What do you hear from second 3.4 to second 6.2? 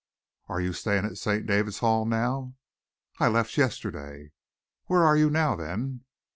yesterday." "Where are you now, then?"